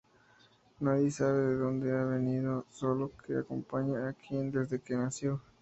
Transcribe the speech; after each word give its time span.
Nadie 0.81 1.11
sabe 1.11 1.41
de 1.41 1.57
donde 1.57 1.91
ha 1.95 2.03
venido, 2.05 2.65
solo, 2.71 3.11
que 3.23 3.37
acompaña 3.37 4.09
a 4.09 4.13
Quinn 4.13 4.49
desde 4.51 4.81
que 4.81 4.95
nació. 4.95 5.39